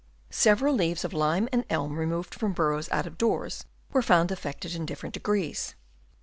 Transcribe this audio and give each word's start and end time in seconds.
Several 0.31 0.73
leaves 0.73 1.05
of 1.05 1.13
lime 1.13 1.47
and 1.51 1.63
elm 1.69 1.95
removed 1.95 2.33
from 2.33 2.53
burrows 2.53 2.89
out 2.91 3.05
of 3.05 3.19
doors 3.19 3.65
were 3.93 4.01
found 4.01 4.31
affected 4.31 4.73
in 4.73 4.83
different 4.83 5.13
degrees. 5.13 5.75